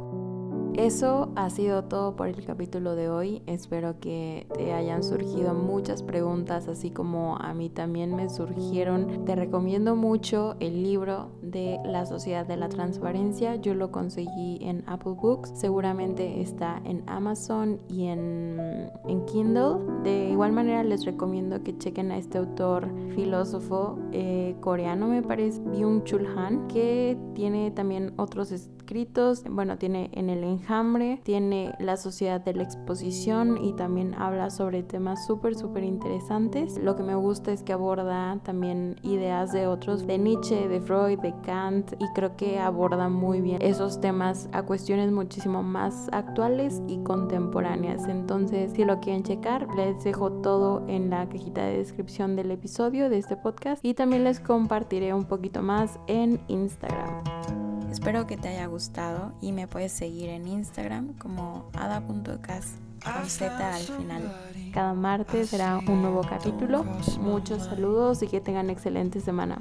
Eso 0.79 1.31
ha 1.35 1.51
sido 1.51 1.83
todo 1.83 2.15
por 2.15 2.29
el 2.29 2.45
capítulo 2.45 2.95
de 2.95 3.09
hoy. 3.09 3.43
Espero 3.47 3.99
que 3.99 4.47
te 4.55 4.73
hayan 4.73 5.03
surgido 5.03 5.53
muchas 5.53 6.05
preguntas, 6.05 6.69
así 6.69 6.93
como 6.93 7.37
a 7.37 7.53
mí 7.53 7.69
también 7.69 8.15
me 8.15 8.29
surgieron. 8.29 9.25
Te 9.25 9.35
recomiendo 9.35 9.97
mucho 9.97 10.55
el 10.61 10.85
libro 10.85 11.31
de 11.43 11.81
la 11.85 12.07
Sociedad 12.07 12.47
de 12.47 12.57
la 12.57 12.69
Transparencia. 12.69 13.57
Yo 13.57 13.75
lo 13.75 13.91
conseguí 13.91 14.59
en 14.61 14.85
Apple 14.87 15.15
Books. 15.21 15.51
Seguramente 15.57 16.41
está 16.41 16.81
en 16.85 17.03
Amazon 17.09 17.81
y 17.89 18.07
en, 18.07 18.89
en 19.09 19.25
Kindle. 19.25 19.79
De 20.05 20.29
igual 20.31 20.53
manera 20.53 20.85
les 20.85 21.05
recomiendo 21.05 21.65
que 21.65 21.77
chequen 21.77 22.13
a 22.13 22.19
este 22.19 22.39
autor 22.39 22.89
filósofo 23.17 23.99
eh, 24.13 24.55
coreano, 24.61 25.09
me 25.09 25.23
parece, 25.23 25.61
Byung-Chul 25.61 26.25
Han, 26.37 26.69
que 26.69 27.19
tiene 27.35 27.73
también 27.73 28.13
otros 28.17 28.53
Bueno, 29.51 29.77
tiene 29.77 30.11
en 30.15 30.31
el 30.31 30.43
enjambre, 30.43 31.21
tiene 31.23 31.75
la 31.79 31.99
sociedad 31.99 32.41
de 32.41 32.55
la 32.55 32.63
exposición 32.63 33.63
y 33.63 33.75
también 33.75 34.15
habla 34.15 34.49
sobre 34.49 34.83
temas 34.83 35.27
súper, 35.27 35.57
súper 35.57 35.85
interesantes. 35.85 36.79
Lo 36.79 36.97
que 36.97 37.03
me 37.03 37.15
gusta 37.15 37.53
es 37.53 37.63
que 37.63 37.75
aborda 37.75 38.41
también 38.45 38.97
ideas 39.03 39.53
de 39.53 39.67
otros, 39.67 40.07
de 40.07 40.17
Nietzsche, 40.17 40.69
de 40.69 40.81
Freud, 40.81 41.19
de 41.19 41.35
Kant 41.43 41.93
y 41.99 42.07
creo 42.15 42.35
que 42.37 42.59
aborda 42.59 43.11
muy 43.11 43.43
bien 43.43 43.61
esos 43.61 44.01
temas 44.01 44.49
a 44.53 44.63
cuestiones 44.63 45.13
muchísimo 45.13 45.63
más 45.63 46.09
actuales 46.13 46.81
y 46.89 47.03
contemporáneas. 47.03 48.09
Entonces, 48.09 48.73
si 48.73 48.85
lo 48.85 49.01
quieren 49.01 49.23
checar, 49.23 49.69
les 49.77 50.03
dejo 50.03 50.33
todo 50.33 50.85
en 50.89 51.11
la 51.11 51.29
cajita 51.29 51.67
de 51.67 51.77
descripción 51.77 52.37
del 52.37 52.51
episodio 52.53 53.11
de 53.11 53.19
este 53.19 53.37
podcast 53.37 53.85
y 53.85 53.93
también 53.93 54.25
les 54.25 54.41
compartiré 54.41 55.13
un 55.13 55.27
poquito 55.27 55.63
más 55.63 55.99
en 56.07 56.41
Instagram. 56.49 57.38
Espero 57.91 58.27
que 58.27 58.37
te 58.37 58.49
haya 58.49 58.67
gustado 58.67 59.33
y 59.41 59.53
me 59.53 59.67
puedes 59.67 59.93
seguir 59.93 60.29
en 60.29 60.47
Instagram 60.47 61.15
como 61.15 61.71
ada.cas 61.75 62.75
con 63.03 63.27
Z 63.29 63.75
al 63.75 63.83
final. 63.83 64.37
Cada 64.73 64.95
martes 64.95 65.51
será 65.51 65.79
un 65.79 66.03
nuevo 66.03 66.21
capítulo. 66.23 66.85
Muchos 67.21 67.65
saludos 67.65 68.23
y 68.23 68.29
que 68.29 68.41
tengan 68.41 68.71
excelente 68.71 69.21
semana. 69.21 69.59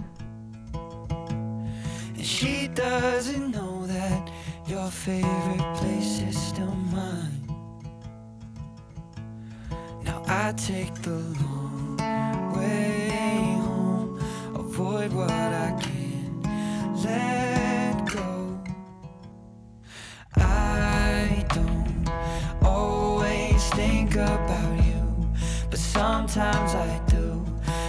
Sometimes 26.37 26.75
I 26.75 27.01
do, 27.07 27.45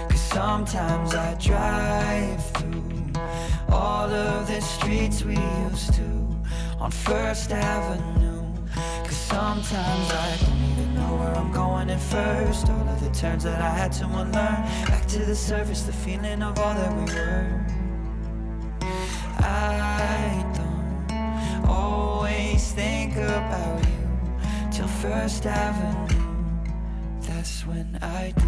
cause 0.08 0.20
sometimes 0.20 1.14
I 1.14 1.34
drive 1.34 2.42
through 2.56 3.12
all 3.68 4.11
of 4.11 4.46
the 4.46 4.62
streets 4.62 5.22
we 5.22 5.37
used 5.37 5.92
to 5.92 6.08
on 6.80 6.90
First 6.90 7.52
Avenue. 7.52 8.42
Cause 9.04 9.16
sometimes 9.16 10.11
I 10.11 10.38
don't 10.40 10.64
even 10.70 10.94
know 10.94 11.16
where 11.16 11.34
I'm 11.37 11.52
going 11.52 11.90
at 11.90 12.00
first. 12.00 12.70
All 12.70 12.88
of 12.88 13.04
the 13.04 13.11
turns 13.11 13.44
that 13.44 13.61
I 13.61 13.68
had 13.68 13.92
to 14.00 14.04
unlearn. 14.06 14.32
Back 14.32 15.06
to 15.08 15.18
the 15.26 15.37
surface, 15.37 15.82
the 15.82 15.92
feeling 15.92 16.42
of 16.42 16.58
all 16.58 16.72
that 16.72 16.90
we 16.96 17.04
were. 17.12 17.66
I 19.40 20.42
don't 20.56 21.68
always 21.68 22.72
think 22.72 23.14
about 23.16 23.87
you 23.87 24.70
till 24.72 24.88
First 24.88 25.44
Avenue 25.44 26.17
that's 27.48 27.66
when 27.66 27.98
I 28.02 28.32
do. 28.37 28.44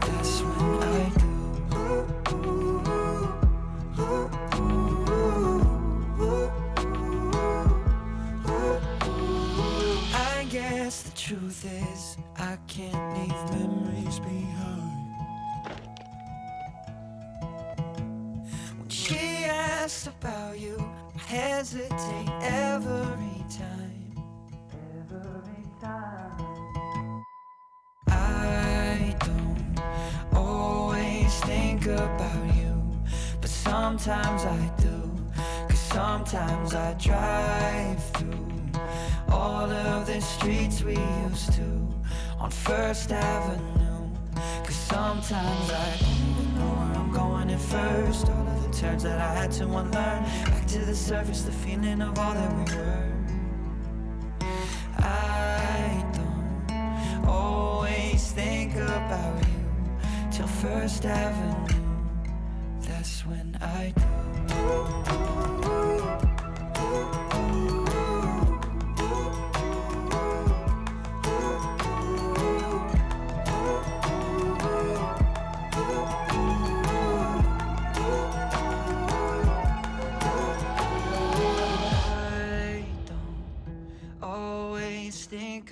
That's 0.00 0.40
when 0.42 0.82
I 0.82 1.08
do. 1.20 1.32
I 10.12 10.44
guess 10.50 11.02
the 11.02 11.12
truth 11.16 11.64
is, 11.64 12.16
I 12.36 12.58
can't 12.66 13.18
leave 13.18 13.42
memories 13.60 14.18
behind. 14.18 14.99
About 19.90 20.56
you 20.56 20.76
I 21.16 21.18
hesitate 21.18 22.30
every 22.42 23.44
time. 23.50 24.14
Every 25.10 25.64
time. 25.80 27.24
I 28.06 29.16
don't 29.18 29.82
always 30.32 31.34
think 31.40 31.86
about 31.86 32.54
you, 32.54 33.02
but 33.40 33.50
sometimes 33.50 34.44
I 34.44 34.70
do. 34.78 34.96
Cause 35.68 35.80
sometimes 35.80 36.74
I 36.74 36.92
drive 36.94 38.02
through 38.12 38.48
all 39.28 39.68
of 39.70 40.06
the 40.06 40.20
streets 40.20 40.84
we 40.84 40.96
used 41.26 41.52
to 41.54 41.68
on 42.38 42.50
First 42.52 43.10
Avenue. 43.10 44.08
Cause 44.64 44.76
sometimes 44.76 45.70
I 45.72 45.96
don't 45.98 46.28
even 46.30 46.54
know 46.54 46.70
where 46.78 46.96
I'm 46.96 47.10
going 47.12 47.29
first. 47.70 48.28
All 48.28 48.48
of 48.48 48.62
the 48.64 48.76
turns 48.76 49.02
that 49.04 49.20
I 49.20 49.32
had 49.34 49.52
to 49.52 49.64
unlearn. 49.64 49.92
Back 49.92 50.66
to 50.68 50.78
the 50.80 50.94
surface, 50.94 51.42
the 51.42 51.52
feeling 51.52 52.02
of 52.02 52.18
all 52.18 52.34
that 52.34 52.52
we 52.56 52.64
were. 52.74 53.12
I 54.98 56.04
don't 56.14 57.28
always 57.28 58.32
think 58.32 58.74
about 58.74 59.38
you 59.46 59.64
till 60.32 60.48
First 60.48 61.04
Avenue. 61.04 61.78
That's 62.80 63.24
when 63.26 63.56
I 63.60 63.92
do. 63.96 64.99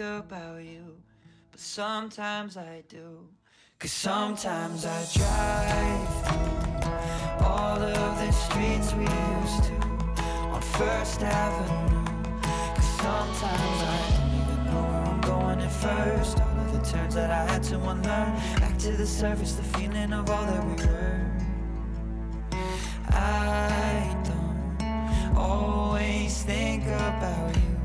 About 0.01 0.63
you, 0.63 0.97
but 1.51 1.61
sometimes 1.61 2.57
I 2.57 2.83
do. 2.89 3.27
Cause 3.79 3.93
sometimes 3.93 4.85
I 4.87 5.05
drive 5.15 6.09
through 6.25 7.47
all 7.47 7.83
of 7.83 8.19
the 8.19 8.33
streets 8.33 8.93
we 8.95 9.03
used 9.03 9.65
to 9.65 9.75
on 10.55 10.61
First 10.61 11.23
Avenue. 11.23 12.05
Cause 12.43 12.91
sometimes 13.03 13.79
I 13.83 13.99
don't 14.11 14.35
even 14.41 14.65
know 14.67 14.83
where 14.91 15.05
I'm 15.11 15.21
going 15.21 15.61
at 15.61 15.73
first. 15.73 16.41
All 16.41 16.59
of 16.61 16.73
the 16.73 16.91
turns 16.91 17.15
that 17.15 17.31
I 17.31 17.45
had 17.53 17.63
to 17.65 17.77
unlearn. 17.77 18.35
Back 18.61 18.79
to 18.79 18.93
the 18.93 19.07
surface, 19.07 19.55
the 19.55 19.63
feeling 19.79 20.13
of 20.13 20.29
all 20.31 20.45
that 20.47 20.65
we 20.65 20.75
were. 20.87 21.31
I 23.11 24.17
don't 24.25 25.37
always 25.37 26.43
think 26.43 26.85
about 26.87 27.57
you 27.57 27.78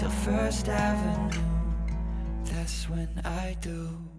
till 0.00 0.08
First 0.08 0.66
Avenue. 0.68 1.42
That's 2.44 2.88
when 2.88 3.20
I 3.22 3.54
do. 3.60 4.09